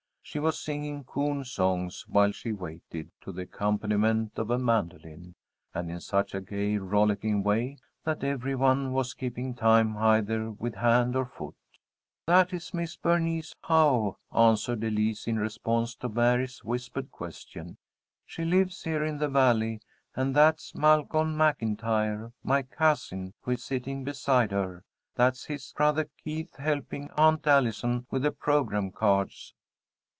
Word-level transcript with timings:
She 0.23 0.39
was 0.39 0.57
singing 0.57 1.03
coon 1.03 1.43
songs 1.43 2.05
while 2.07 2.31
she 2.31 2.53
waited, 2.53 3.11
to 3.19 3.33
the 3.33 3.41
accompaniment 3.41 4.31
of 4.39 4.49
a 4.49 4.57
mandolin, 4.57 5.35
and 5.73 5.91
in 5.91 5.99
such 5.99 6.33
a 6.33 6.39
gay, 6.39 6.77
rollicking 6.77 7.43
way, 7.43 7.79
that 8.05 8.23
every 8.23 8.55
one 8.55 8.93
was 8.93 9.13
keeping 9.13 9.53
time 9.53 9.97
either 9.97 10.49
with 10.49 10.75
hand 10.75 11.17
or 11.17 11.25
foot. 11.25 11.55
"That 12.27 12.53
is 12.53 12.73
Miss 12.73 12.95
Bernice 12.95 13.53
Howe," 13.63 14.15
answered 14.33 14.85
Elise, 14.85 15.27
in 15.27 15.37
response 15.37 15.95
to 15.95 16.07
Mary's 16.07 16.63
whispered 16.63 17.11
question. 17.11 17.75
"She 18.25 18.45
lives 18.45 18.83
here 18.83 19.03
in 19.03 19.17
the 19.17 19.27
Valley. 19.27 19.81
And 20.15 20.33
that's 20.33 20.73
Malcolm 20.73 21.35
MacIntyre, 21.35 22.31
my 22.41 22.61
cousin, 22.61 23.33
who 23.41 23.51
is 23.51 23.65
sitting 23.65 24.05
beside 24.05 24.51
her. 24.53 24.85
That's 25.15 25.45
his 25.45 25.73
brother 25.75 26.09
Keith 26.23 26.55
helping 26.55 27.09
Aunt 27.17 27.45
Allison 27.47 28.05
with 28.09 28.21
the 28.23 28.31
programme 28.31 28.91
cards." 28.91 29.53